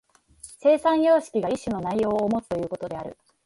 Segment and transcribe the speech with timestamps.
[0.63, 3.15] 生産様式が一種の内容をもつということである。